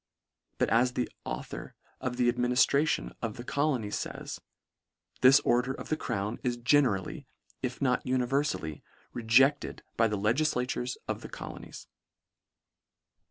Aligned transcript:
But 0.57 0.71
as 0.71 0.93
the 0.93 1.07
author 1.25 1.75
of 1.99 2.17
the 2.17 2.27
administration 2.27 3.13
of 3.21 3.37
the 3.37 3.43
colonies 3.43 4.01
fays," 4.03 4.41
this 5.21 5.39
''order 5.41 5.71
of 5.73 5.89
the 5.89 5.95
crown 5.95 6.39
is 6.41 6.57
generally, 6.57 7.27
if 7.61 7.83
not 7.83 8.03
''univerfally, 8.07 8.81
rejected 9.13 9.83
by 9.97 10.07
the 10.07 10.17
legiflatures 10.17 10.97
of 11.07 11.21
*' 11.21 11.21
the 11.21 11.29
colonies." 11.29 11.85